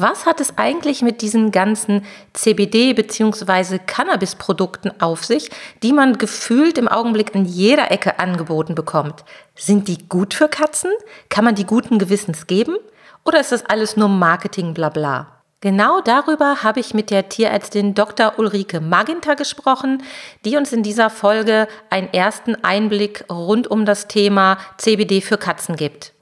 [0.00, 3.80] Was hat es eigentlich mit diesen ganzen CBD- bzw.
[3.84, 5.50] Cannabis-Produkten auf sich,
[5.82, 9.24] die man gefühlt im Augenblick in jeder Ecke angeboten bekommt?
[9.56, 10.92] Sind die gut für Katzen?
[11.30, 12.76] Kann man die guten Gewissens geben?
[13.24, 15.32] Oder ist das alles nur Marketing, bla bla?
[15.60, 18.34] Genau darüber habe ich mit der Tierärztin Dr.
[18.38, 20.04] Ulrike Maginter gesprochen,
[20.44, 25.74] die uns in dieser Folge einen ersten Einblick rund um das Thema CBD für Katzen
[25.74, 26.12] gibt.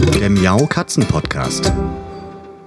[0.00, 1.72] Der Miau Katzen Podcast.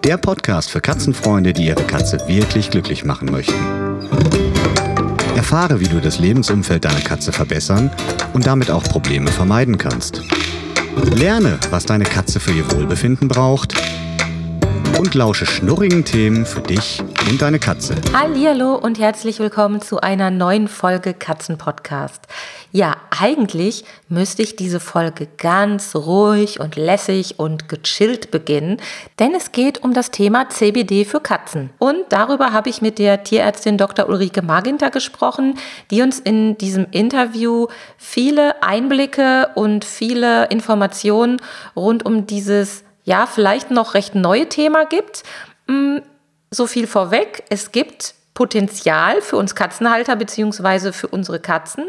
[0.04, 3.56] Der Podcast für Katzenfreunde, die ihre Katze wirklich glücklich machen möchten.
[5.36, 7.90] Erfahre, wie du das Lebensumfeld deiner Katze verbessern
[8.34, 10.22] und damit auch Probleme vermeiden kannst.
[11.16, 13.76] Lerne, was deine Katze für ihr Wohlbefinden braucht
[15.02, 17.96] und lausche schnurrigen Themen für dich und deine Katze.
[18.14, 22.28] Hallo und herzlich willkommen zu einer neuen Folge Katzen Podcast.
[22.72, 28.78] Ja, eigentlich müsste ich diese Folge ganz ruhig und lässig und gechillt beginnen,
[29.18, 31.72] denn es geht um das Thema CBD für Katzen.
[31.80, 34.08] Und darüber habe ich mit der Tierärztin Dr.
[34.08, 35.56] Ulrike Maginter gesprochen,
[35.90, 37.66] die uns in diesem Interview
[37.98, 41.42] viele Einblicke und viele Informationen
[41.76, 45.24] rund um dieses ja, vielleicht noch recht neue Thema gibt.
[45.68, 45.98] Mm,
[46.52, 51.86] so viel vorweg, es gibt Potenzial für uns Katzenhalter beziehungsweise für unsere Katzen.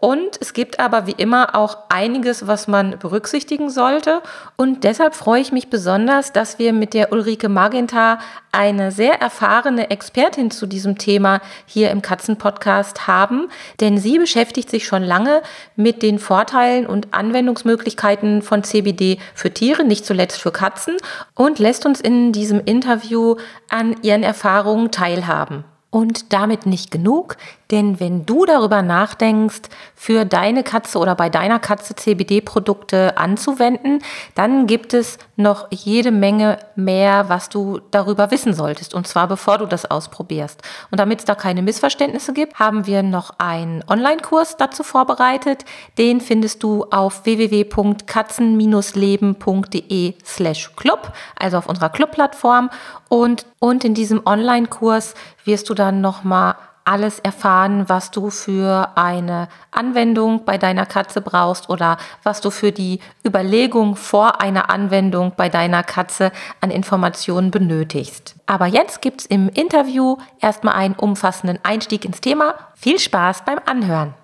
[0.00, 4.22] Und es gibt aber wie immer auch einiges, was man berücksichtigen sollte.
[4.56, 8.20] Und deshalb freue ich mich besonders, dass wir mit der Ulrike Magenta
[8.52, 13.48] eine sehr erfahrene Expertin zu diesem Thema hier im Katzenpodcast haben.
[13.80, 15.42] Denn sie beschäftigt sich schon lange
[15.74, 20.96] mit den Vorteilen und Anwendungsmöglichkeiten von CBD für Tiere, nicht zuletzt für Katzen,
[21.34, 23.34] und lässt uns in diesem Interview
[23.68, 25.64] an ihren Erfahrungen teilhaben.
[25.90, 27.38] Und damit nicht genug,
[27.70, 29.62] denn wenn du darüber nachdenkst,
[29.94, 33.98] für deine Katze oder bei deiner Katze CBD-Produkte anzuwenden,
[34.34, 38.94] dann gibt es noch jede Menge mehr, was du darüber wissen solltest.
[38.94, 40.62] Und zwar bevor du das ausprobierst.
[40.90, 45.66] Und damit es da keine Missverständnisse gibt, haben wir noch einen Online-Kurs dazu vorbereitet.
[45.98, 52.70] Den findest du auf www.katzen-leben.de slash club, also auf unserer Club-Plattform.
[53.08, 55.14] Und, und in diesem Online-Kurs
[55.44, 56.56] wirst du dann nochmal
[56.88, 62.72] alles erfahren, was du für eine Anwendung bei deiner Katze brauchst oder was du für
[62.72, 66.32] die Überlegung vor einer Anwendung bei deiner Katze
[66.62, 68.36] an Informationen benötigst.
[68.46, 72.54] Aber jetzt gibt es im Interview erstmal einen umfassenden Einstieg ins Thema.
[72.74, 74.14] Viel Spaß beim Anhören.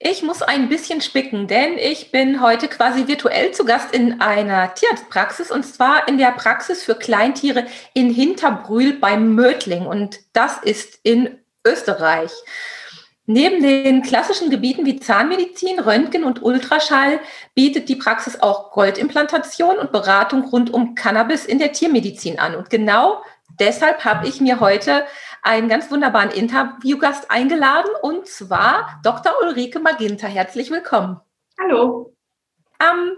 [0.00, 4.72] Ich muss ein bisschen spicken, denn ich bin heute quasi virtuell zu Gast in einer
[4.72, 11.00] Tierarztpraxis und zwar in der Praxis für Kleintiere in Hinterbrühl beim Mödling und das ist
[11.02, 12.30] in Österreich.
[13.26, 17.18] Neben den klassischen Gebieten wie Zahnmedizin, Röntgen und Ultraschall
[17.56, 22.54] bietet die Praxis auch Goldimplantation und Beratung rund um Cannabis in der Tiermedizin an.
[22.54, 23.20] Und genau
[23.58, 25.04] deshalb habe ich mir heute
[25.42, 29.32] einen ganz wunderbaren Interviewgast eingeladen, und zwar Dr.
[29.42, 30.28] Ulrike Maginter.
[30.28, 31.20] Herzlich willkommen.
[31.60, 32.14] Hallo.
[32.80, 33.12] Ähm,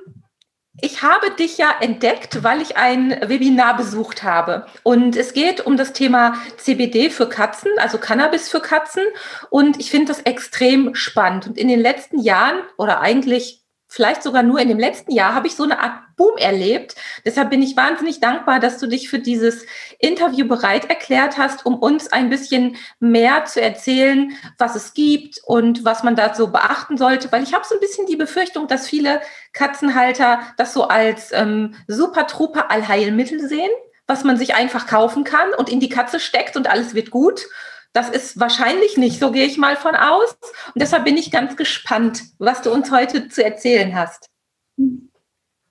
[0.81, 4.67] ich habe dich ja entdeckt, weil ich ein Webinar besucht habe.
[4.83, 9.05] Und es geht um das Thema CBD für Katzen, also Cannabis für Katzen.
[9.51, 11.49] Und ich finde das extrem spannend.
[11.49, 13.60] Und in den letzten Jahren oder eigentlich
[13.91, 16.95] vielleicht sogar nur in dem letzten Jahr, habe ich so eine Art Boom erlebt.
[17.25, 19.67] Deshalb bin ich wahnsinnig dankbar, dass du dich für dieses
[19.99, 25.85] Interview bereit erklärt hast, um uns ein bisschen mehr zu erzählen, was es gibt und
[25.85, 27.33] was man da so beachten sollte.
[27.33, 29.21] Weil ich habe so ein bisschen die Befürchtung, dass viele
[29.53, 33.71] Katzenhalter das so als ähm, super-truper Allheilmittel sehen,
[34.07, 37.47] was man sich einfach kaufen kann und in die Katze steckt und alles wird gut.
[37.93, 40.37] Das ist wahrscheinlich nicht, so gehe ich mal von aus.
[40.67, 44.29] Und deshalb bin ich ganz gespannt, was du uns heute zu erzählen hast.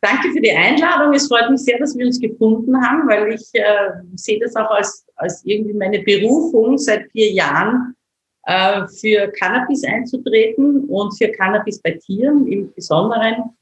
[0.01, 1.13] Danke für die Einladung.
[1.13, 4.71] Es freut mich sehr, dass wir uns gefunden haben, weil ich äh, sehe das auch
[4.71, 7.95] als, als irgendwie meine Berufung seit vier Jahren
[8.43, 13.57] äh, für Cannabis einzutreten und für Cannabis bei Tieren im Besonderen.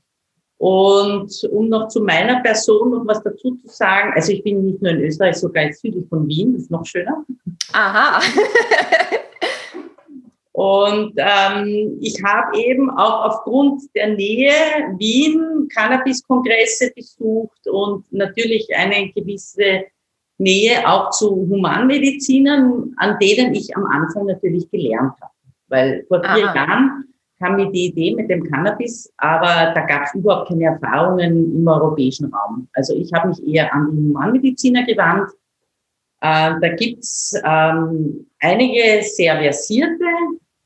[0.60, 4.82] Und um noch zu meiner Person noch was dazu zu sagen, also ich bin nicht
[4.82, 7.24] nur in Österreich, sogar südlich von Wien, das ist noch schöner.
[7.74, 8.20] Aha.
[10.58, 14.52] Und ähm, ich habe eben auch aufgrund der Nähe
[14.98, 19.84] Wien Cannabis-Kongresse besucht und natürlich eine gewisse
[20.40, 25.34] Nähe auch zu Humanmedizinern, an denen ich am Anfang natürlich gelernt habe.
[25.68, 26.56] Weil vor vier Aha.
[26.56, 31.56] Jahren kam mir die Idee mit dem Cannabis, aber da gab es überhaupt keine Erfahrungen
[31.56, 32.68] im europäischen Raum.
[32.74, 35.32] Also ich habe mich eher an die Humanmediziner gewandt.
[36.22, 40.06] Äh, da gibt's ähm, einige sehr versierte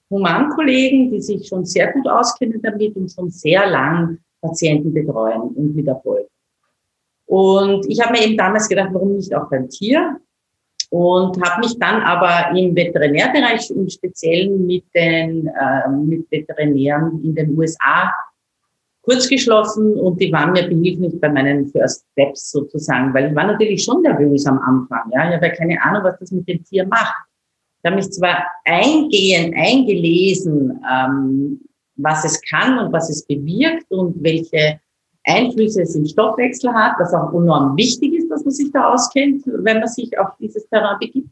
[0.10, 5.76] Humankollegen, die sich schon sehr gut auskennen damit und schon sehr lang Patienten betreuen und
[5.76, 6.28] mit Erfolg.
[7.26, 10.20] Und ich habe mir eben damals gedacht, warum nicht auch beim Tier?
[10.92, 17.34] Und habe mich dann aber im Veterinärbereich im Speziellen mit den äh, mit Veterinären in
[17.34, 18.12] den USA
[19.04, 23.84] kurzgeschlossen und die waren mir behilflich bei meinen First Steps sozusagen, weil ich war natürlich
[23.84, 25.10] schon nervös am Anfang.
[25.12, 27.16] Ja, ich habe ja keine Ahnung, was das mit dem Tier macht.
[27.82, 31.62] Ich habe mich zwar eingehend eingelesen, ähm,
[31.96, 34.80] was es kann und was es bewirkt und welche
[35.24, 39.44] Einflüsse es im Stoffwechsel hat, was auch enorm wichtig ist, dass man sich da auskennt,
[39.46, 41.30] wenn man sich auf dieses Terrain begibt.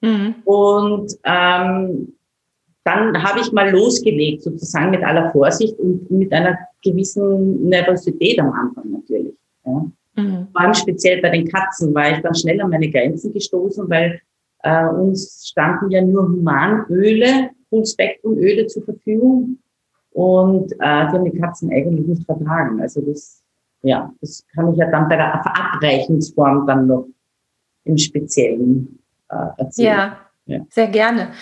[0.00, 0.34] Mhm.
[0.44, 2.14] Und ähm,
[2.84, 8.52] dann habe ich mal losgelegt, sozusagen mit aller Vorsicht und mit einer gewissen Nervosität am
[8.52, 9.34] Anfang natürlich.
[9.66, 9.86] Ja.
[10.16, 10.48] Mhm.
[10.52, 14.20] Vor allem speziell bei den Katzen war ich dann schnell an meine Grenzen gestoßen, weil
[14.62, 19.58] äh, uns standen ja nur Humanöle, Full-Spektrum-Öle zur Verfügung
[20.12, 22.80] und äh, die haben die Katzen eigentlich nicht vertragen.
[22.80, 23.42] Also das,
[23.82, 27.06] ja, das kann ich ja dann bei der Verabreichungsform dann noch
[27.84, 28.98] im Speziellen
[29.28, 29.86] äh, erzählen.
[29.86, 31.32] Ja, ja, sehr gerne.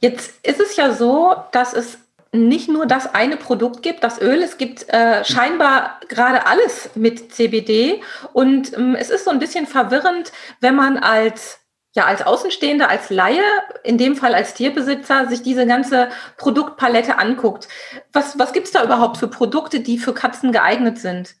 [0.00, 1.98] Jetzt ist es ja so, dass es
[2.32, 7.32] nicht nur das eine Produkt gibt, das Öl, es gibt äh, scheinbar gerade alles mit
[7.32, 8.02] CBD
[8.32, 11.60] und ähm, es ist so ein bisschen verwirrend, wenn man als
[11.94, 13.42] ja als Außenstehender, als Laie,
[13.82, 17.68] in dem Fall als Tierbesitzer, sich diese ganze Produktpalette anguckt.
[18.12, 21.36] Was, was gibt es da überhaupt für Produkte, die für Katzen geeignet sind?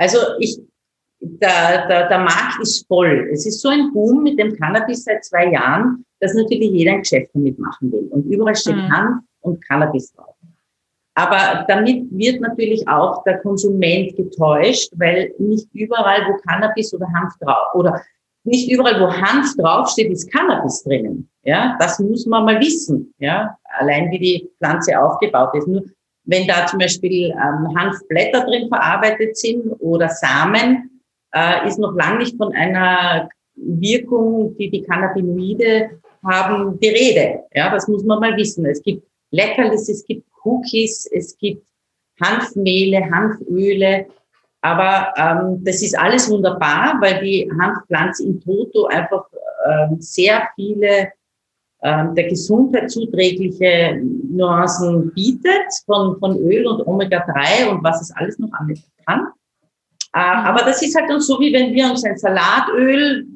[0.00, 0.58] Also ich,
[1.20, 3.28] der, der, der Markt ist voll.
[3.32, 7.00] Es ist so ein Boom mit dem Cannabis seit zwei Jahren, dass natürlich jeder ein
[7.00, 8.08] Geschäft damit machen will.
[8.10, 8.90] Und überall steht mhm.
[8.90, 10.34] Hanf und Cannabis drauf.
[11.14, 17.34] Aber damit wird natürlich auch der Konsument getäuscht, weil nicht überall, wo Cannabis oder Hanf
[17.38, 18.00] drauf oder
[18.44, 21.28] nicht überall, wo Hanf draufsteht, ist Cannabis drinnen.
[21.42, 23.12] Ja, das muss man mal wissen.
[23.18, 25.68] Ja, allein wie die Pflanze aufgebaut ist.
[25.68, 25.84] Nur
[26.24, 31.02] wenn da zum Beispiel ähm, Hanfblätter drin verarbeitet sind oder Samen,
[31.34, 35.90] äh, ist noch lange nicht von einer Wirkung, die die Cannabinoide
[36.24, 37.44] haben, die Rede.
[37.54, 38.64] Ja, das muss man mal wissen.
[38.66, 41.66] Es gibt Leckerlis, es gibt Cookies, es gibt
[42.20, 44.06] Hanfmehle, Hanföle,
[44.62, 49.26] aber ähm, das ist alles wunderbar, weil die Hanfpflanze in Toto einfach
[49.66, 51.12] ähm, sehr viele
[51.82, 58.50] der Gesundheit zuträgliche Nuancen bietet von, von Öl und Omega-3 und was es alles noch
[58.52, 59.28] alles kann.
[60.14, 60.46] Äh, mhm.
[60.46, 63.26] aber das ist halt dann so, wie wenn wir uns ein Salatöl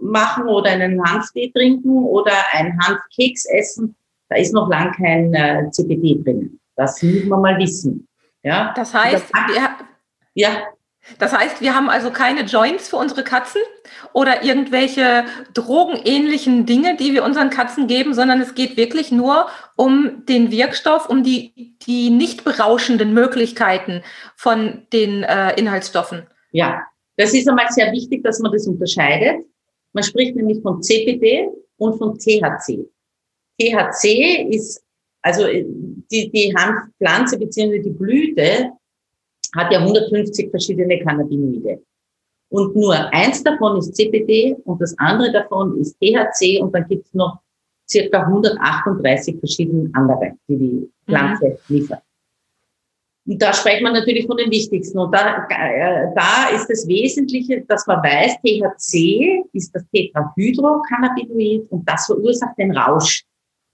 [0.00, 3.94] machen oder einen Hanftee trinken oder ein Hanfkeks essen.
[4.28, 6.58] Da ist noch lang kein äh, CBD drin.
[6.76, 8.06] Das muss man mal wissen.
[8.42, 8.72] Ja?
[8.76, 9.68] Das heißt, wir,
[10.34, 10.50] ja.
[11.18, 13.60] Das heißt, wir haben also keine Joints für unsere Katzen
[14.12, 19.46] oder irgendwelche drogenähnlichen Dinge, die wir unseren Katzen geben, sondern es geht wirklich nur
[19.76, 24.02] um den Wirkstoff, um die, die nicht berauschenden Möglichkeiten
[24.34, 26.26] von den äh, Inhaltsstoffen.
[26.52, 26.80] Ja,
[27.16, 29.44] das ist einmal sehr wichtig, dass man das unterscheidet.
[29.92, 32.88] Man spricht nämlich von CPD und von THC.
[33.60, 34.82] THC ist,
[35.22, 37.80] also äh, die, die Hanfpflanze bzw.
[37.80, 38.72] die Blüte
[39.54, 41.82] hat ja 150 verschiedene Cannabinoide.
[42.50, 47.06] Und nur eins davon ist CBD und das andere davon ist THC und dann gibt
[47.06, 47.40] es noch
[47.88, 51.76] circa 138 verschiedene andere, die die Pflanze mhm.
[51.76, 52.02] liefert.
[53.26, 54.98] Und da spricht man natürlich von den wichtigsten.
[54.98, 61.88] Und da, äh, da ist das Wesentliche, dass man weiß, THC ist das Tetrahydrocannabinoid und
[61.88, 63.24] das verursacht den Rausch.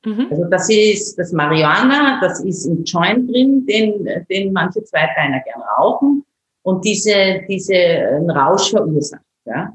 [0.05, 0.29] Mhm.
[0.31, 5.63] Also das ist das Marihuana, das ist im Joint drin, den, den manche Zweitbeiner gern
[5.79, 6.25] rauchen
[6.63, 7.75] und diese, diese
[8.29, 9.23] Rausch verursacht.
[9.45, 9.75] Ja.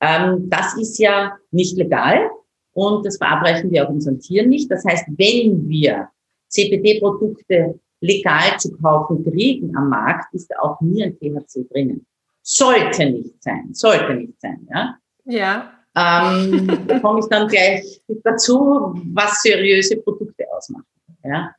[0.00, 2.30] Ähm, das ist ja nicht legal
[2.72, 4.70] und das verabreichen wir auch unseren Tieren nicht.
[4.70, 6.08] Das heißt, wenn wir
[6.48, 12.06] CBD-Produkte legal zu kaufen kriegen am Markt, ist da auch nie ein THC drinnen.
[12.42, 14.98] Sollte nicht sein, sollte nicht sein, ja.
[15.24, 15.73] Ja.
[15.96, 20.86] Ähm, da komme ich dann gleich dazu, was seriöse Produkte ausmachen.
[21.22, 21.54] Ja?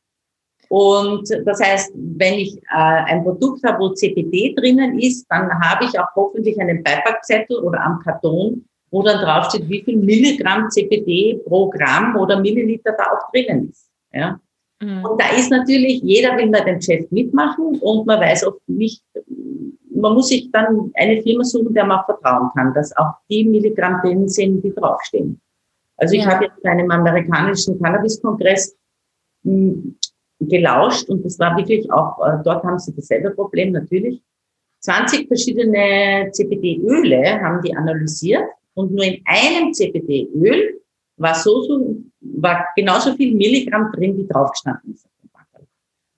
[0.69, 5.85] Und das heißt, wenn ich äh, ein Produkt habe, wo CBD drinnen ist, dann habe
[5.85, 11.39] ich auch hoffentlich einen Beipackzettel oder am Karton, wo dann draufsteht, wie viel Milligramm CBD
[11.45, 13.89] pro Gramm oder Milliliter da auch drinnen ist.
[14.11, 14.39] Ja?
[14.81, 15.05] Mhm.
[15.05, 19.03] Und da ist natürlich, jeder will bei dem Geschäft mitmachen und man weiß oft nicht,
[19.95, 23.45] man muss sich dann eine Firma suchen, der man auch vertrauen kann, dass auch die
[23.45, 25.39] Milligramm drin sind, die draufstehen.
[25.97, 26.31] Also ich ja.
[26.31, 28.75] habe jetzt bei einem amerikanischen Cannabis-Kongress
[29.43, 29.97] hm,
[30.39, 34.21] gelauscht und das war wirklich auch, äh, dort haben sie dasselbe Problem natürlich.
[34.81, 40.79] 20 verschiedene CBD-Öle haben die analysiert und nur in einem CBD-Öl
[41.17, 45.04] war so, so war genauso viel Milligramm drin, wie draufgestanden ist.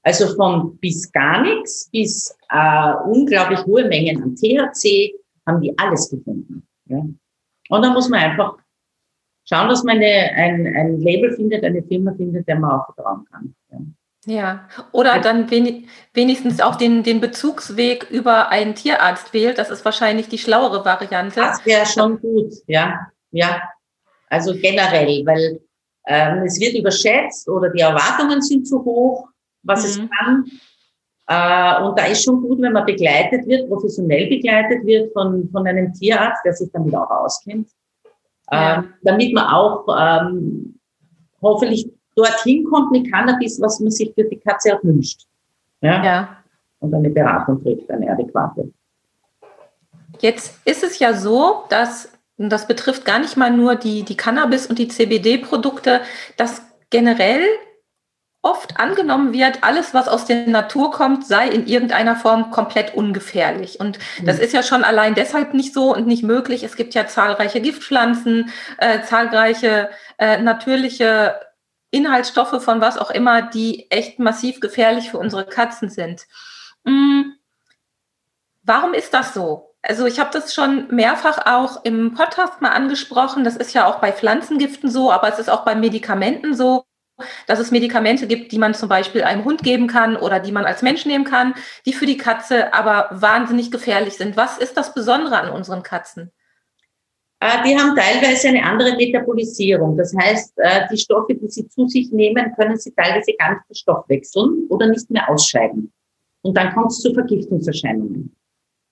[0.08, 5.14] Also von bis gar nichts bis äh, unglaublich hohe Mengen an THC
[5.46, 6.66] haben die alles gefunden.
[6.86, 7.06] Ja.
[7.68, 8.56] Und da muss man einfach
[9.44, 13.26] schauen, dass man eine, ein, ein Label findet, eine Firma findet, der man auch vertrauen
[13.30, 13.54] kann.
[13.70, 13.80] Ja.
[14.30, 19.58] Ja, oder dann wenigstens auch den, den Bezugsweg über einen Tierarzt wählt.
[19.58, 21.42] Das ist wahrscheinlich die schlauere Variante.
[21.42, 23.08] Das wäre schon gut, ja.
[23.32, 23.62] Ja,
[24.30, 25.60] also generell, weil
[26.06, 29.30] ähm, es wird überschätzt oder die Erwartungen sind zu hoch,
[29.64, 30.04] was mhm.
[30.04, 30.46] es kann.
[31.28, 35.68] Äh, und da ist schon gut, wenn man begleitet wird, professionell begleitet wird von, von
[35.68, 37.70] einem Tierarzt, der sich damit auch auskennt.
[38.50, 38.78] Ja.
[38.78, 40.80] Ähm, damit man auch ähm,
[41.42, 45.24] hoffentlich dorthin kommt mit Cannabis, was man sich für die Katze auch wünscht.
[45.82, 46.04] Ja.
[46.04, 46.38] ja.
[46.80, 48.72] Und eine Beratung kriegt, eine adäquate.
[50.20, 54.68] Jetzt ist es ja so, dass, das betrifft gar nicht mal nur die, die Cannabis-
[54.68, 56.02] und die CBD-Produkte,
[56.38, 57.42] dass generell
[58.42, 63.80] oft angenommen wird, alles, was aus der Natur kommt, sei in irgendeiner Form komplett ungefährlich.
[63.80, 64.44] Und das mhm.
[64.44, 66.64] ist ja schon allein deshalb nicht so und nicht möglich.
[66.64, 71.40] Es gibt ja zahlreiche Giftpflanzen, äh, zahlreiche äh, natürliche
[71.92, 76.28] Inhaltsstoffe von was auch immer, die echt massiv gefährlich für unsere Katzen sind.
[76.86, 77.34] Hm.
[78.64, 79.74] Warum ist das so?
[79.82, 83.44] Also ich habe das schon mehrfach auch im Podcast mal angesprochen.
[83.46, 86.84] Das ist ja auch bei Pflanzengiften so, aber es ist auch bei Medikamenten so,
[87.48, 90.66] dass es Medikamente gibt, die man zum Beispiel einem Hund geben kann oder die man
[90.66, 91.54] als Mensch nehmen kann,
[91.86, 94.38] die für die Katze aber wahnsinnig gefährlich sind.
[94.38, 96.32] Was ist das Besondere an unseren Katzen?
[97.40, 99.96] Äh, die haben teilweise eine andere Metabolisierung.
[99.98, 103.66] Das heißt, äh, die Stoffe, die sie zu sich nehmen, können sie teilweise gar nicht
[103.68, 105.92] verstoffwechseln oder nicht mehr ausscheiden.
[106.42, 108.36] Und dann kommt es zu Vergiftungserscheinungen.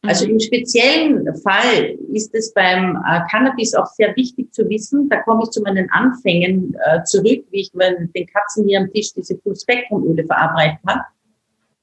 [0.08, 0.34] Also mhm.
[0.34, 5.44] im speziellen Fall ist es beim äh, Cannabis auch sehr wichtig zu wissen, da komme
[5.44, 10.80] ich zu meinen Anfängen zurück, wie ich den Katzen hier am Tisch diese Full-Spektrum-Öle verabreicht
[10.88, 11.02] habe,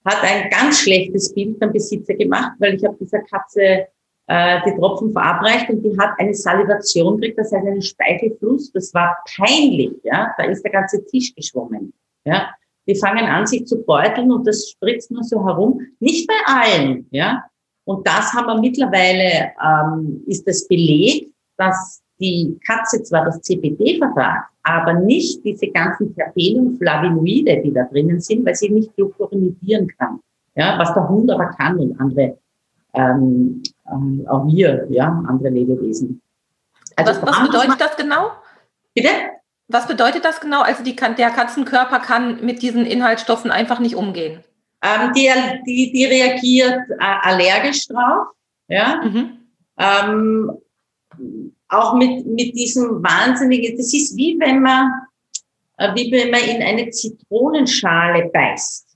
[0.05, 3.87] hat ein ganz schlechtes Bild beim Besitzer gemacht, weil ich habe dieser Katze
[4.26, 8.73] äh, die Tropfen verabreicht und die hat eine Salivation gekriegt, das heißt einen Speichelfluss.
[8.73, 10.33] Das war peinlich, ja.
[10.38, 11.93] Da ist der ganze Tisch geschwommen,
[12.25, 12.50] ja.
[12.88, 15.81] Die fangen an, sich zu beuteln und das spritzt nur so herum.
[16.00, 17.45] Nicht bei allen, ja.
[17.84, 23.98] Und das haben wir mittlerweile, ähm, ist das Beleg, dass die Katze zwar das CBD
[23.98, 29.88] vertragt, aber nicht diese ganzen Terpene Flavonoide, die da drinnen sind, weil sie nicht glucuronisieren
[29.98, 30.20] kann.
[30.54, 32.38] Ja, was der Hund aber kann und andere
[32.94, 36.20] ähm, ähm, auch wir, ja, andere Lebewesen.
[36.96, 38.32] Also was, was bedeutet das genau?
[38.94, 39.08] Bitte?
[39.68, 40.60] Was bedeutet das genau?
[40.60, 44.44] Also die, der Katzenkörper kann mit diesen Inhaltsstoffen einfach nicht umgehen.
[44.82, 45.30] Ähm, die,
[45.64, 48.28] die, die reagiert äh, allergisch drauf.
[48.68, 49.00] Ja.
[49.04, 49.38] Mhm.
[49.78, 50.50] Ähm,
[51.68, 54.90] auch mit, mit diesem wahnsinnigen, das ist wie wenn man,
[55.78, 58.88] äh, wie wenn man in eine Zitronenschale beißt.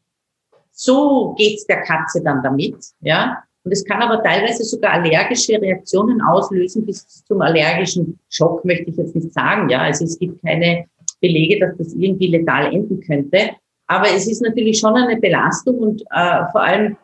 [0.72, 3.42] So geht's der Katze dann damit, ja.
[3.64, 8.96] Und es kann aber teilweise sogar allergische Reaktionen auslösen bis zum allergischen Schock, möchte ich
[8.96, 9.68] jetzt nicht sagen.
[9.68, 10.86] Ja, also es gibt keine
[11.20, 13.56] Belege, dass das irgendwie letal enden könnte.
[13.86, 16.96] Aber es ist natürlich schon eine Belastung und äh, vor allem,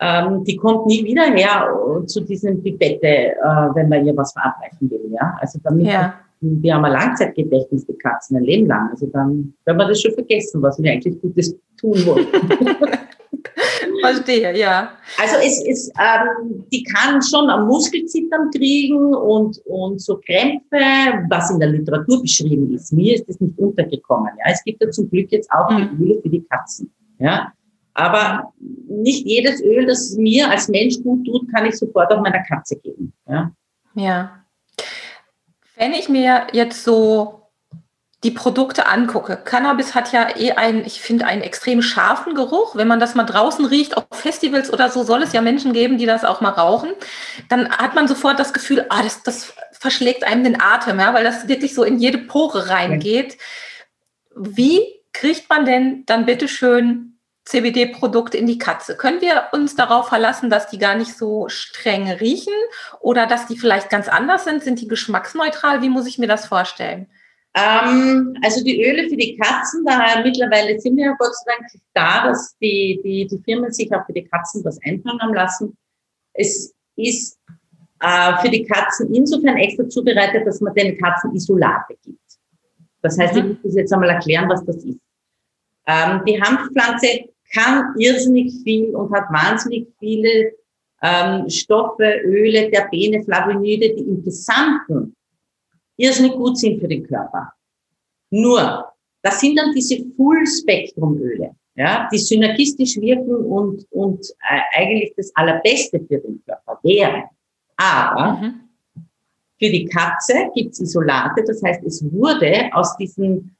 [0.00, 1.68] ähm, die kommt nie wieder her
[2.06, 3.34] zu diesem Pipette, äh,
[3.74, 5.10] wenn man ihr was verabreichen will.
[5.10, 6.14] Ja, also damit, ja.
[6.40, 8.90] wir haben ein Langzeitgedächtnis, die Katzen, ein Leben lang.
[8.90, 12.26] Also dann können wir das schon vergessen, was wir eigentlich Gutes tun wollen.
[14.00, 14.92] Verstehe, ja.
[15.20, 21.50] Also es ist, ähm, die kann schon am Muskelzittern kriegen und, und so Krämpfe, was
[21.50, 22.92] in der Literatur beschrieben ist.
[22.92, 24.32] Mir ist das nicht untergekommen.
[24.38, 25.98] Ja, es gibt ja zum Glück jetzt auch mhm.
[26.00, 26.92] Öle für die Katzen.
[27.18, 27.52] Ja,
[27.94, 28.52] aber
[28.88, 32.76] nicht jedes Öl, das mir als Mensch gut tut, kann ich sofort auch meiner Katze
[32.76, 33.12] geben.
[33.28, 33.50] Ja.
[33.94, 34.44] Ja.
[35.76, 37.47] Wenn ich mir jetzt so
[38.24, 39.36] die Produkte angucke.
[39.36, 42.74] Cannabis hat ja eh einen, ich finde, einen extrem scharfen Geruch.
[42.74, 45.98] Wenn man das mal draußen riecht, auf Festivals oder so, soll es ja Menschen geben,
[45.98, 46.90] die das auch mal rauchen.
[47.48, 51.22] Dann hat man sofort das Gefühl, ah, das, das verschlägt einem den Atem, ja, weil
[51.22, 53.38] das wirklich so in jede Pore reingeht.
[54.34, 54.80] Wie
[55.12, 58.96] kriegt man denn dann bitteschön CBD-Produkte in die Katze?
[58.96, 62.52] Können wir uns darauf verlassen, dass die gar nicht so streng riechen
[63.00, 64.64] oder dass die vielleicht ganz anders sind?
[64.64, 65.82] Sind die geschmacksneutral?
[65.82, 67.08] Wie muss ich mir das vorstellen?
[67.54, 71.70] Ähm, also die Öle für die Katzen, da mittlerweile sind wir ja Gott sei Dank
[71.94, 75.76] da, dass die, die, die Firmen sich auch für die Katzen was einfallen haben lassen.
[76.34, 77.38] Es ist
[78.00, 82.20] äh, für die Katzen insofern extra zubereitet, dass man den Katzen Isolate gibt.
[83.02, 83.52] Das heißt, mhm.
[83.52, 85.00] ich muss jetzt einmal erklären, was das ist.
[85.86, 90.52] Ähm, die Hanfpflanze kann irrsinnig viel und hat wahnsinnig viele
[91.02, 95.14] ähm, Stoffe, Öle, Terpene, Flavonoide, die im Gesamten
[95.98, 97.52] irrsinnig gut sind für den Körper.
[98.30, 98.86] Nur,
[99.22, 106.00] das sind dann diese Full-Spektrum-Öle, ja, die synergistisch wirken und, und äh, eigentlich das Allerbeste
[106.00, 107.24] für den Körper wären.
[107.76, 108.54] Aber mhm.
[109.58, 113.50] für die Katze gibt's Isolate, das heißt, es wurde aus diesem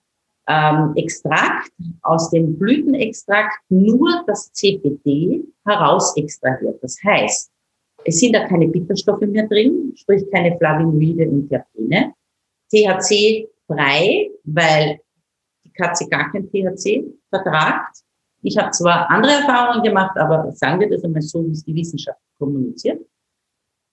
[0.49, 1.71] ähm, Extrakt,
[2.03, 6.83] aus dem Blütenextrakt nur das CBD heraus extrahiert.
[6.83, 7.51] Das heißt,
[8.05, 12.15] es sind da keine Bitterstoffe mehr drin, sprich keine Flavonoide und Terpene.
[12.71, 15.01] THC frei, weil
[15.65, 17.99] die Katze gar kein THC vertragt.
[18.43, 21.75] Ich habe zwar andere Erfahrungen gemacht, aber sagen wir das einmal so, wie es die
[21.75, 23.01] Wissenschaft kommuniziert.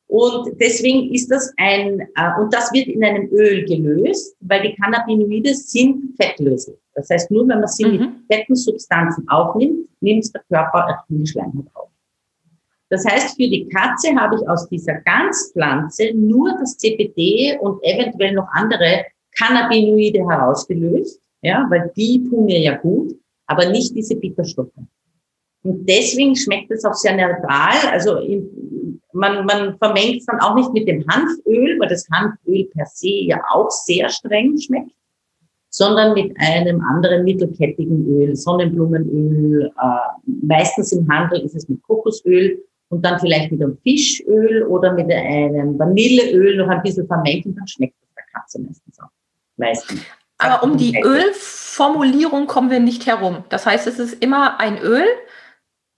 [0.08, 4.76] Und deswegen ist das ein, äh, und das wird in einem Öl gelöst, weil die
[4.76, 6.78] Cannabinoide sind fettlöslich.
[6.94, 7.92] Das heißt, nur wenn man sie mhm.
[7.92, 11.85] mit fetten Substanzen aufnimmt, nimmt der Körper die Schleimhaut auf.
[12.96, 18.32] Das heißt, für die Katze habe ich aus dieser Ganzpflanze nur das CBD und eventuell
[18.34, 19.04] noch andere
[19.38, 23.14] Cannabinoide herausgelöst, ja, weil die tun mir ja gut,
[23.48, 24.72] aber nicht diese Bitterstoffe.
[25.64, 27.76] Und deswegen schmeckt es auch sehr neutral.
[27.92, 28.18] Also
[29.12, 33.10] man, man vermengt es dann auch nicht mit dem Hanföl, weil das Hanföl per se
[33.10, 34.96] ja auch sehr streng schmeckt,
[35.70, 39.66] sondern mit einem anderen mittelkettigen Öl, Sonnenblumenöl.
[39.66, 44.94] Äh, meistens im Handel ist es mit Kokosöl und dann vielleicht mit einem Fischöl oder
[44.94, 49.10] mit einem Vanilleöl noch ein bisschen vermengt und dann schmeckt es der Katze meistens auch.
[49.58, 50.02] Meistens.
[50.38, 53.46] Aber um die Ölformulierung kommen wir nicht herum.
[53.50, 55.06] Das heißt, es ist immer ein Öl,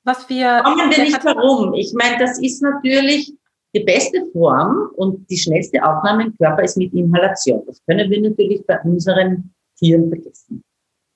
[0.03, 0.61] was wir.
[0.63, 1.73] Kommen wir nicht herum.
[1.73, 3.33] Ich meine, das ist natürlich
[3.75, 7.63] die beste Form und die schnellste Aufnahme im Körper ist mit Inhalation.
[7.65, 10.63] Das können wir natürlich bei unseren Tieren vergessen.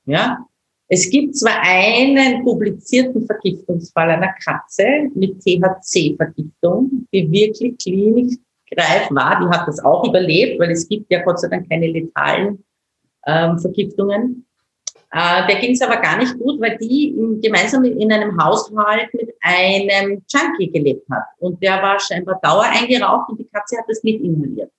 [0.05, 0.45] Ja,
[0.93, 9.39] es gibt zwar einen publizierten Vergiftungsfall einer Katze mit THC-Vergiftung, die wirklich klinikreif war.
[9.39, 12.62] Die hat das auch überlebt, weil es gibt ja Gott sei Dank keine letalen
[13.25, 14.45] ähm, Vergiftungen.
[15.13, 19.13] Äh, der ging es aber gar nicht gut, weil die in, gemeinsam in einem Haushalt
[19.13, 21.24] mit einem Junkie gelebt hat.
[21.39, 24.72] Und der war scheinbar dauereingeraucht und die Katze hat das mit inhaliert.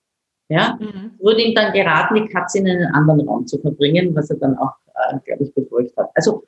[0.49, 1.11] Ja, mhm.
[1.19, 4.57] wurde ihm dann geraten, die Katze in einen anderen Raum zu verbringen, was er dann
[4.57, 6.09] auch äh, glaube ich, befolgt hat.
[6.15, 6.43] Also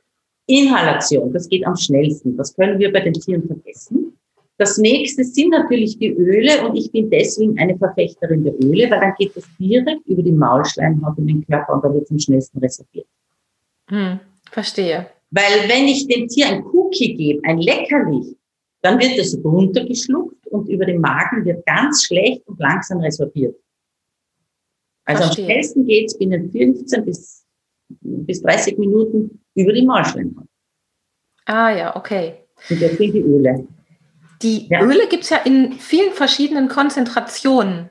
[0.47, 2.37] Inhalation, das geht am schnellsten.
[2.37, 4.17] Das können wir bei den Tieren vergessen.
[4.57, 9.01] Das nächste sind natürlich die Öle und ich bin deswegen eine Verfechterin der Öle, weil
[9.01, 12.19] dann geht das direkt über die Maulschleimhaut in den Körper und da wird es am
[12.19, 13.07] schnellsten resorbiert.
[13.89, 15.07] Hm, verstehe.
[15.31, 18.37] Weil wenn ich dem Tier ein Cookie gebe, ein Leckerli,
[18.81, 23.55] dann wird es runtergeschluckt und über den Magen wird ganz schlecht und langsam resorbiert.
[25.05, 25.45] Also Verstehe.
[25.45, 27.45] am schnellsten geht es binnen 15 bis
[28.01, 30.47] bis 30 Minuten über die Mahlschleimhaut.
[31.45, 32.45] Ah ja, okay.
[32.69, 33.67] Und das sind die Öle.
[34.41, 34.81] Die ja.
[34.81, 37.89] Öle gibt es ja in vielen verschiedenen Konzentrationen.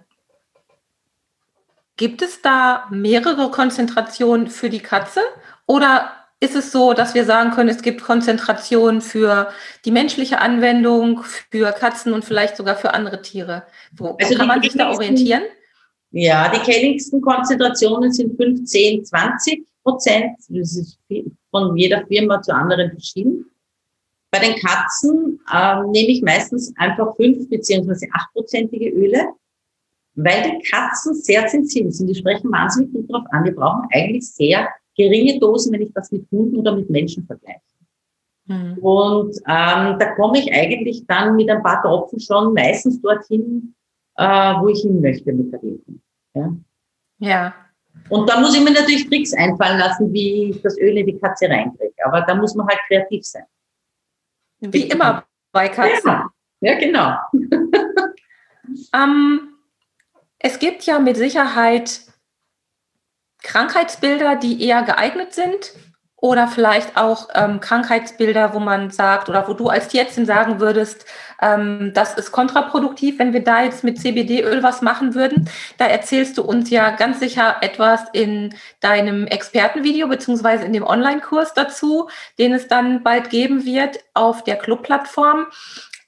[1.96, 5.20] Gibt es da mehrere Konzentrationen für die Katze?
[5.66, 9.50] Oder ist es so, dass wir sagen können, es gibt Konzentrationen für
[9.84, 13.62] die menschliche Anwendung, für Katzen und vielleicht sogar für andere Tiere?
[13.92, 15.44] Wo also kann man sich da orientieren?
[16.16, 20.36] Ja, die gängigsten Konzentrationen sind 15, 20 Prozent.
[20.48, 20.96] Das ist
[21.50, 23.46] von jeder Firma zu anderen verschieden.
[24.30, 29.26] Bei den Katzen ähm, nehme ich meistens einfach fünf beziehungsweise achtprozentige Öle,
[30.14, 32.06] weil die Katzen sehr sensibel sind.
[32.06, 33.44] Die sprechen wahnsinnig gut darauf an.
[33.44, 37.60] Wir brauchen eigentlich sehr geringe Dosen, wenn ich das mit Hunden oder mit Menschen vergleiche.
[38.46, 38.78] Mhm.
[38.78, 43.74] Und ähm, da komme ich eigentlich dann mit ein paar Tropfen schon meistens dorthin,
[44.16, 44.24] äh,
[44.60, 46.00] wo ich hin möchte mit der Wirkung.
[46.34, 46.54] Ja.
[47.18, 47.54] ja.
[48.08, 51.18] Und da muss ich mir natürlich Tricks einfallen lassen, wie ich das Öl in die
[51.18, 51.94] Katze reinkriege.
[52.04, 53.44] Aber da muss man halt kreativ sein.
[54.60, 56.10] Wie immer bei Katzen.
[56.10, 57.16] Ja, ja genau.
[58.94, 59.54] ähm,
[60.38, 62.00] es gibt ja mit Sicherheit
[63.42, 65.74] Krankheitsbilder, die eher geeignet sind
[66.24, 71.04] oder vielleicht auch ähm, Krankheitsbilder, wo man sagt oder wo du als Tierärztin sagen würdest,
[71.42, 75.50] ähm, das ist kontraproduktiv, wenn wir da jetzt mit CBD-Öl was machen würden.
[75.76, 81.52] Da erzählst du uns ja ganz sicher etwas in deinem Expertenvideo beziehungsweise in dem Online-Kurs
[81.52, 82.08] dazu,
[82.38, 85.48] den es dann bald geben wird auf der Club-Plattform.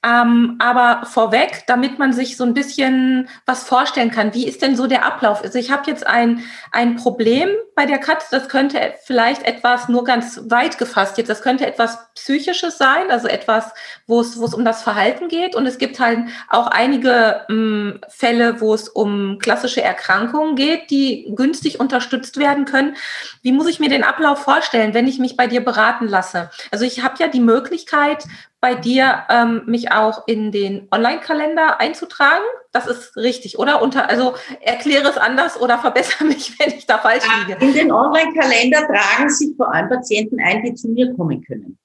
[0.07, 4.75] Ähm, aber vorweg, damit man sich so ein bisschen was vorstellen kann, wie ist denn
[4.75, 5.43] so der Ablauf?
[5.43, 10.03] Also ich habe jetzt ein, ein Problem bei der Katze, das könnte vielleicht etwas nur
[10.03, 13.71] ganz weit gefasst jetzt, das könnte etwas Psychisches sein, also etwas,
[14.05, 15.55] wo es, wo es um das Verhalten geht.
[15.55, 20.89] Und es gibt halt auch einige mh, hm, Fälle, wo es um klassische Erkrankungen geht,
[20.89, 22.95] die günstig unterstützt werden können.
[23.41, 26.49] Wie muss ich mir den Ablauf vorstellen, wenn ich mich bei dir beraten lasse?
[26.71, 28.23] Also ich habe ja die Möglichkeit,
[28.59, 32.43] bei dir, ähm, mich auch in den Online-Kalender einzutragen.
[32.71, 33.81] Das ist richtig, oder?
[33.81, 37.63] Unter, also erkläre es anders oder verbessere mich, wenn ich da falsch liege.
[37.63, 41.77] In den Online-Kalender tragen sich vor allem Patienten ein, die zu mir kommen können.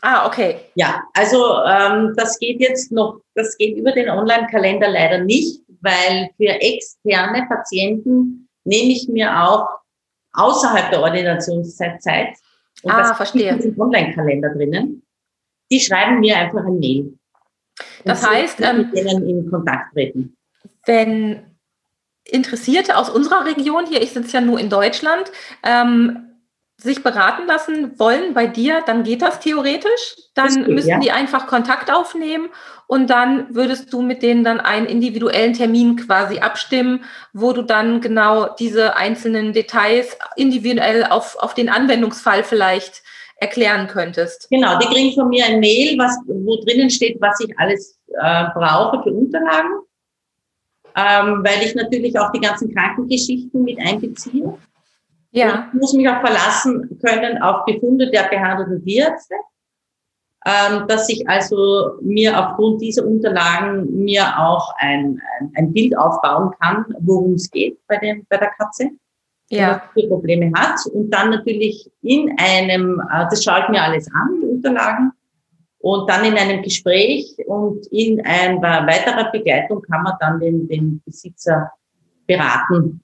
[0.00, 0.56] Ah, okay.
[0.74, 6.28] Ja, also ähm, das geht jetzt noch, das geht über den Online-Kalender leider nicht, weil
[6.36, 9.66] für externe Patienten nehme ich mir auch
[10.32, 12.36] außerhalb der Ordinationszeit Zeit.
[12.82, 13.56] Und ah, das verstehe.
[13.56, 15.03] Ist im Online-Kalender drinnen.
[15.74, 17.18] Die schreiben mir einfach ein Mail.
[18.04, 20.36] Das heißt, ähm, mit denen in Kontakt treten.
[20.86, 21.42] Wenn
[22.22, 25.32] Interessierte aus unserer Region, hier, ich sitze ja nur in Deutschland,
[25.64, 26.20] ähm,
[26.76, 30.16] sich beraten lassen wollen bei dir, dann geht das theoretisch.
[30.34, 31.00] Dann das geht, müssen ja.
[31.00, 32.50] die einfach Kontakt aufnehmen
[32.86, 38.00] und dann würdest du mit denen dann einen individuellen Termin quasi abstimmen, wo du dann
[38.00, 43.02] genau diese einzelnen Details individuell auf, auf den Anwendungsfall vielleicht
[43.36, 44.48] erklären könntest.
[44.50, 48.44] Genau, die kriegen von mir ein Mail, was, wo drinnen steht, was ich alles äh,
[48.54, 49.80] brauche für Unterlagen,
[50.96, 54.56] ähm, weil ich natürlich auch die ganzen Krankengeschichten mit einbeziehe.
[55.32, 55.68] Ja.
[55.72, 59.34] Ich muss mich auch verlassen können auf Befunde der behandelten Tierärzte,
[60.46, 66.52] ähm, dass ich also mir aufgrund dieser Unterlagen mir auch ein, ein, ein Bild aufbauen
[66.60, 68.90] kann, worum es geht bei, dem, bei der Katze.
[69.56, 69.82] Ja.
[70.08, 70.80] Probleme hat.
[70.92, 75.12] Und dann natürlich in einem, äh, das schaue ich mir alles an, die Unterlagen,
[75.84, 81.02] und dann in einem Gespräch und in einer weiterer Begleitung kann man dann den, den
[81.04, 81.70] Besitzer
[82.26, 83.02] beraten,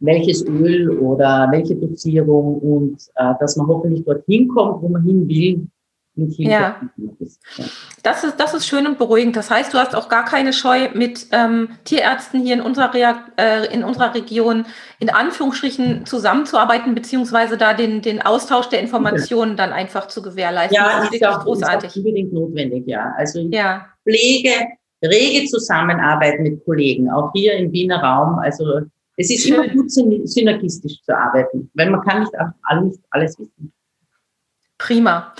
[0.00, 5.28] welches Öl oder welche Dosierung und äh, dass man hoffentlich dorthin kommt, wo man hin
[5.28, 5.68] will.
[6.16, 6.80] Ja.
[8.02, 9.36] Das ist, das ist schön und beruhigend.
[9.36, 12.90] Das heißt, du hast auch gar keine Scheu, mit ähm, Tierärzten hier in unserer,
[13.36, 14.64] äh, in unserer Region
[14.98, 20.74] in Anführungsstrichen zusammenzuarbeiten, beziehungsweise da den, den Austausch der Informationen dann einfach zu gewährleisten.
[20.74, 21.90] Ja, das ist, wirklich auch, großartig.
[21.90, 23.12] Ist unbedingt notwendig, ja.
[23.18, 23.86] Also ja.
[24.02, 24.52] Pflege,
[25.04, 28.38] rege Zusammenarbeit mit Kollegen, auch hier im Wiener Raum.
[28.38, 28.80] Also
[29.18, 29.54] es ist Schön.
[29.54, 33.72] immer gut, synergistisch zu arbeiten, weil man kann nicht alles, alles wissen.
[34.78, 35.32] Prima.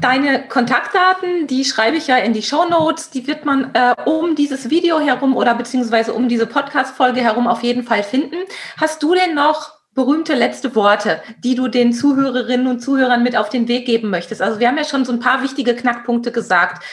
[0.00, 3.10] Deine Kontaktdaten, die schreibe ich ja in die Show Notes.
[3.10, 7.64] Die wird man äh, um dieses Video herum oder beziehungsweise um diese Podcast-Folge herum auf
[7.64, 8.36] jeden Fall finden.
[8.76, 13.48] Hast du denn noch berühmte letzte Worte, die du den Zuhörerinnen und Zuhörern mit auf
[13.48, 14.40] den Weg geben möchtest?
[14.40, 16.84] Also wir haben ja schon so ein paar wichtige Knackpunkte gesagt.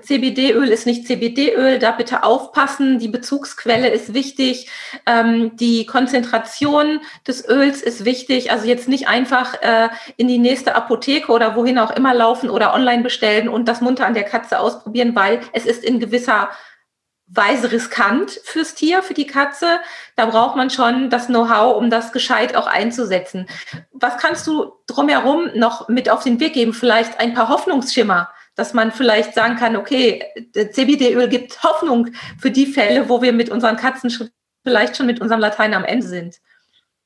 [0.00, 2.98] CBD-Öl ist nicht CBD-Öl, da bitte aufpassen.
[2.98, 4.70] Die Bezugsquelle ist wichtig.
[5.04, 8.50] Ähm, die Konzentration des Öls ist wichtig.
[8.50, 12.72] Also jetzt nicht einfach äh, in die nächste Apotheke oder wohin auch immer laufen oder
[12.72, 16.48] online bestellen und das munter an der Katze ausprobieren, weil es ist in gewisser
[17.26, 19.80] Weise riskant fürs Tier, für die Katze.
[20.16, 23.46] Da braucht man schon das Know-how, um das gescheit auch einzusetzen.
[23.92, 26.74] Was kannst du drumherum noch mit auf den Weg geben?
[26.74, 32.08] Vielleicht ein paar Hoffnungsschimmer, dass man vielleicht sagen kann, okay, CBD-Öl gibt Hoffnung
[32.38, 34.10] für die Fälle, wo wir mit unseren Katzen
[34.62, 36.36] vielleicht schon mit unserem Latein am Ende sind.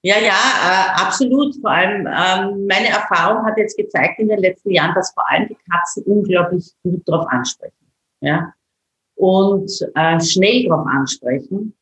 [0.03, 1.57] Ja, ja, äh, absolut.
[1.61, 5.49] Vor allem ähm, meine Erfahrung hat jetzt gezeigt in den letzten Jahren, dass vor allem
[5.49, 7.75] die Katzen unglaublich gut darauf ansprechen.
[8.21, 8.53] Ja,
[9.19, 11.75] und äh, schnell darauf ansprechen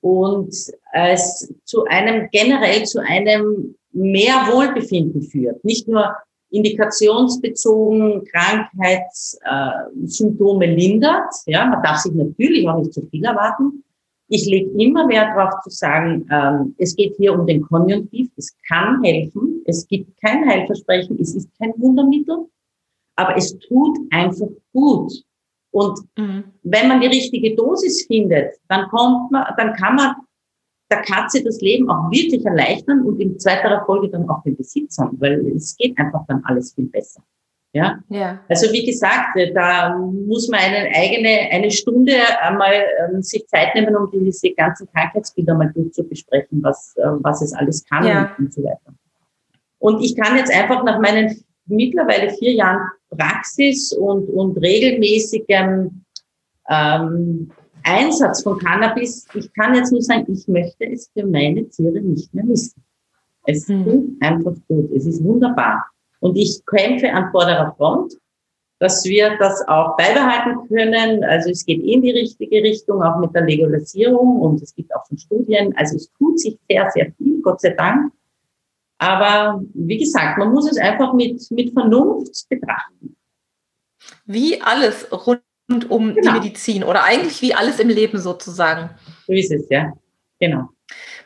[0.00, 0.54] und
[0.92, 5.62] es zu einem generell zu einem mehr Wohlbefinden führt.
[5.64, 6.16] Nicht nur
[6.50, 11.32] indikationsbezogen Krankheitssymptome äh, lindert.
[11.46, 13.84] Ja, man darf sich natürlich auch nicht zu viel erwarten.
[14.28, 18.30] Ich lege immer Wert darauf zu sagen, ähm, es geht hier um den Konjunktiv.
[18.36, 19.62] Es kann helfen.
[19.66, 21.18] Es gibt kein Heilversprechen.
[21.20, 22.46] Es ist kein Wundermittel.
[23.16, 25.12] Aber es tut einfach gut.
[25.70, 26.44] Und mhm.
[26.62, 30.14] wenn man die richtige Dosis findet, dann kommt man, dann kann man
[30.90, 35.10] der Katze das Leben auch wirklich erleichtern und in zweiter Folge dann auch den Besitzern,
[35.18, 37.22] weil es geht einfach dann alles viel besser.
[37.74, 37.98] Ja?
[38.08, 38.40] ja.
[38.48, 43.94] Also wie gesagt, da muss man eine eigene, eine Stunde einmal ähm, sich Zeit nehmen,
[43.94, 48.34] um diese ganzen Krankheitsbilder mal durchzubesprechen, was, äh, was es alles kann ja.
[48.38, 48.94] und so weiter.
[49.78, 56.04] Und ich kann jetzt einfach nach meinen mittlerweile vier Jahren Praxis und, und regelmäßigem
[56.68, 57.50] ähm,
[57.82, 62.32] Einsatz von Cannabis, ich kann jetzt nur sagen, ich möchte es für meine Tiere nicht
[62.34, 62.82] mehr missen.
[63.46, 63.84] Es hm.
[63.84, 64.90] tut einfach gut.
[64.92, 65.86] Es ist wunderbar.
[66.20, 68.14] Und ich kämpfe an vorderer Front,
[68.78, 71.24] dass wir das auch beibehalten können.
[71.24, 75.06] Also es geht in die richtige Richtung, auch mit der Legalisierung und es gibt auch
[75.06, 75.74] schon Studien.
[75.76, 78.12] Also es tut sich sehr, sehr viel, Gott sei Dank.
[78.98, 83.16] Aber wie gesagt, man muss es einfach mit, mit Vernunft betrachten.
[84.24, 85.42] Wie alles rund
[85.88, 86.32] um genau.
[86.32, 88.90] die Medizin oder eigentlich wie alles im Leben sozusagen.
[89.26, 89.92] So ist es, ja.
[90.40, 90.70] Genau.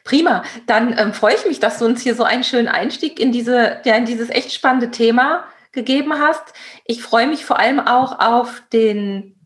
[0.04, 0.42] Prima.
[0.66, 3.80] Dann ähm, freue ich mich, dass du uns hier so einen schönen Einstieg in diese,
[3.84, 6.52] ja, in dieses echt spannende Thema gegeben hast.
[6.84, 9.36] Ich freue mich vor allem auch auf den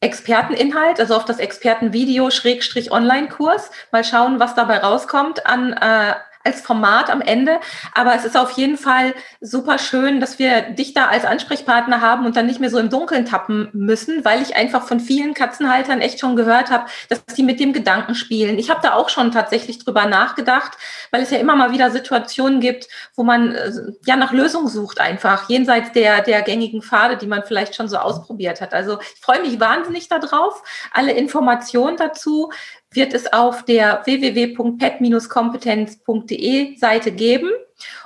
[0.00, 3.70] Experteninhalt, also auf das Expertenvideo Schrägstrich Online-Kurs.
[3.92, 6.14] Mal schauen, was dabei rauskommt an äh,
[6.46, 7.60] als Format am Ende.
[7.94, 12.24] Aber es ist auf jeden Fall super schön, dass wir dich da als Ansprechpartner haben
[12.24, 16.00] und dann nicht mehr so im Dunkeln tappen müssen, weil ich einfach von vielen Katzenhaltern
[16.00, 18.58] echt schon gehört habe, dass die mit dem Gedanken spielen.
[18.58, 20.78] Ich habe da auch schon tatsächlich drüber nachgedacht,
[21.10, 23.72] weil es ja immer mal wieder Situationen gibt, wo man äh,
[24.06, 27.96] ja nach Lösungen sucht einfach, jenseits der, der gängigen Pfade, die man vielleicht schon so
[27.96, 28.72] ausprobiert hat.
[28.72, 30.62] Also ich freue mich wahnsinnig darauf.
[30.92, 32.50] Alle Informationen dazu
[32.96, 37.52] wird es auf der www.pet-kompetenz.de Seite geben.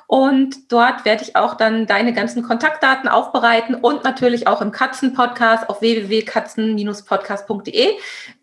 [0.06, 5.70] Und dort werde ich auch dann deine ganzen Kontaktdaten aufbereiten und natürlich auch im Katzenpodcast
[5.70, 7.90] auf www.katzen-podcast.de.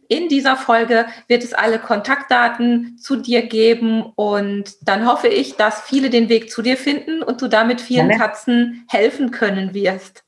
[0.07, 5.81] In dieser Folge wird es alle Kontaktdaten zu dir geben und dann hoffe ich, dass
[5.81, 8.23] viele den Weg zu dir finden und du damit vielen Gerne.
[8.23, 10.23] Katzen helfen können wirst.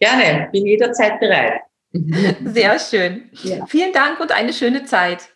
[0.00, 1.60] Gerne, bin jederzeit bereit.
[1.92, 3.30] Sehr schön.
[3.42, 3.66] Ja.
[3.66, 5.28] Vielen Dank und eine schöne Zeit.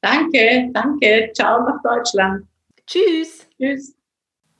[0.00, 1.30] Danke, danke.
[1.34, 2.44] Ciao nach Deutschland.
[2.86, 3.46] Tschüss.
[3.58, 3.96] Tschüss.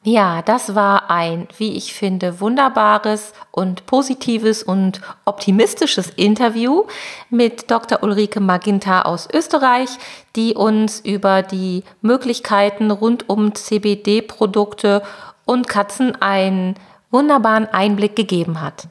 [0.02, 6.84] Ja, das war ein, wie ich finde, wunderbares und positives und optimistisches Interview
[7.28, 8.04] mit Dr.
[8.04, 9.88] Ulrike Maginta aus Österreich,
[10.36, 15.02] die uns über die Möglichkeiten rund um CBD-Produkte
[15.44, 16.76] und Katzen einen
[17.10, 18.86] wunderbaren Einblick gegeben hat.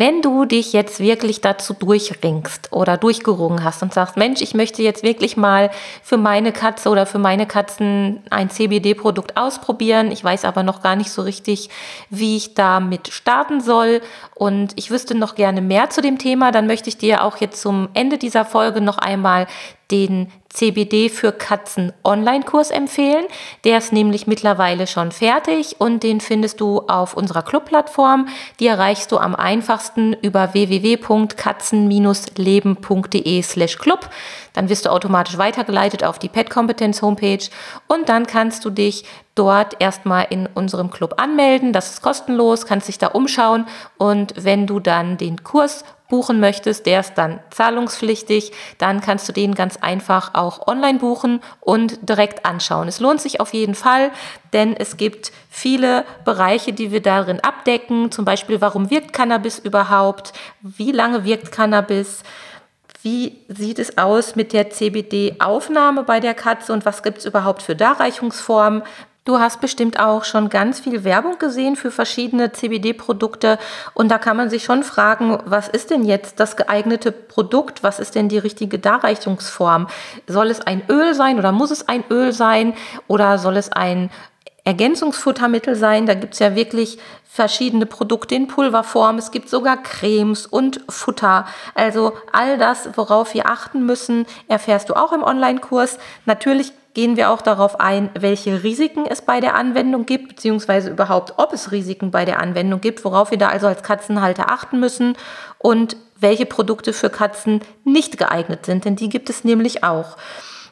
[0.00, 4.82] Wenn du dich jetzt wirklich dazu durchringst oder durchgerungen hast und sagst, Mensch, ich möchte
[4.82, 5.70] jetzt wirklich mal
[6.02, 10.96] für meine Katze oder für meine Katzen ein CBD-Produkt ausprobieren, ich weiß aber noch gar
[10.96, 11.68] nicht so richtig,
[12.08, 14.00] wie ich damit starten soll.
[14.34, 17.60] Und ich wüsste noch gerne mehr zu dem Thema, dann möchte ich dir auch jetzt
[17.60, 19.48] zum Ende dieser Folge noch einmal
[19.90, 23.24] den CBD für Katzen Online-Kurs empfehlen.
[23.64, 28.26] Der ist nämlich mittlerweile schon fertig und den findest du auf unserer Club-Plattform.
[28.58, 34.10] Die erreichst du am einfachsten über www.katzen-leben.de slash club.
[34.52, 37.48] Dann wirst du automatisch weitergeleitet auf die Pet-Kompetenz-Homepage
[37.86, 39.04] und dann kannst du dich
[39.36, 41.72] dort erstmal in unserem Club anmelden.
[41.72, 43.66] Das ist kostenlos, kannst dich da umschauen
[43.98, 49.32] und wenn du dann den Kurs buchen möchtest, der ist dann zahlungspflichtig, dann kannst du
[49.32, 52.88] den ganz einfach auch online buchen und direkt anschauen.
[52.88, 54.10] Es lohnt sich auf jeden Fall,
[54.52, 60.34] denn es gibt viele Bereiche, die wir darin abdecken, zum Beispiel, warum wirkt Cannabis überhaupt,
[60.60, 62.22] wie lange wirkt Cannabis,
[63.02, 67.62] wie sieht es aus mit der CBD-Aufnahme bei der Katze und was gibt es überhaupt
[67.62, 68.82] für Darreichungsformen?
[69.26, 73.58] Du hast bestimmt auch schon ganz viel Werbung gesehen für verschiedene CBD-Produkte
[73.92, 77.82] und da kann man sich schon fragen, was ist denn jetzt das geeignete Produkt?
[77.82, 79.88] Was ist denn die richtige Darreichungsform?
[80.26, 82.72] Soll es ein Öl sein oder muss es ein Öl sein
[83.08, 84.10] oder soll es ein
[84.64, 86.06] Ergänzungsfuttermittel sein?
[86.06, 89.18] Da gibt es ja wirklich verschiedene Produkte in Pulverform.
[89.18, 91.46] Es gibt sogar Cremes und Futter.
[91.74, 95.98] Also all das, worauf wir achten müssen, erfährst du auch im Online-Kurs.
[96.24, 101.34] Natürlich gehen wir auch darauf ein, welche Risiken es bei der Anwendung gibt, beziehungsweise überhaupt,
[101.36, 105.16] ob es Risiken bei der Anwendung gibt, worauf wir da also als Katzenhalter achten müssen
[105.58, 110.16] und welche Produkte für Katzen nicht geeignet sind, denn die gibt es nämlich auch.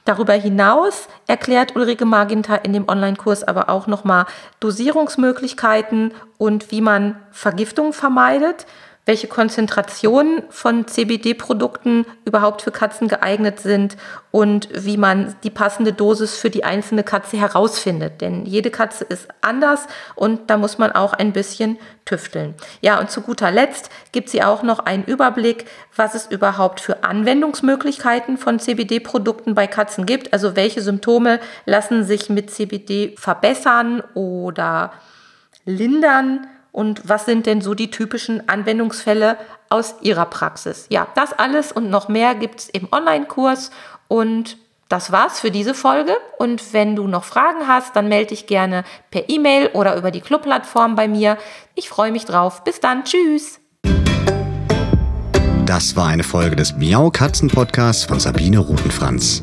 [0.05, 4.25] Darüber hinaus erklärt Ulrike Maginter in dem Online-Kurs aber auch nochmal
[4.59, 8.67] Dosierungsmöglichkeiten und wie man Vergiftung vermeidet
[9.09, 13.97] welche Konzentrationen von CBD-Produkten überhaupt für Katzen geeignet sind
[14.31, 18.21] und wie man die passende Dosis für die einzelne Katze herausfindet.
[18.21, 22.55] Denn jede Katze ist anders und da muss man auch ein bisschen tüfteln.
[22.83, 25.65] Ja, und zu guter Letzt gibt sie auch noch einen Überblick,
[25.97, 30.35] was es überhaupt für Anwendungsmöglichkeiten von CBD-Produkten bei Katzen gibt.
[30.35, 34.93] Also welche Symptome lassen sich mit CBD verbessern oder
[35.65, 36.47] lindern
[36.79, 39.37] und was sind denn so die typischen Anwendungsfälle
[39.69, 40.87] aus Ihrer Praxis?
[40.91, 43.73] Ja, das alles und noch mehr gibt es im Online-Kurs
[44.07, 44.57] und
[44.89, 46.17] das war's für diese Folge.
[46.39, 50.21] Und wenn du noch Fragen hast, dann melde dich gerne per E-Mail oder über die
[50.21, 51.37] Club-Plattform bei mir.
[51.75, 52.63] Ich freue mich drauf.
[52.63, 53.03] Bis dann.
[53.03, 53.59] Tschüss.
[55.67, 59.43] Das war eine Folge des Miau Katzen Podcasts von Sabine Rutenfranz.